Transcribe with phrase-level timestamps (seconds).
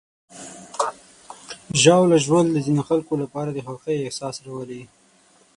[1.81, 4.83] ژاوله ژوول د ځینو خلکو لپاره د خوښۍ احساس راولي.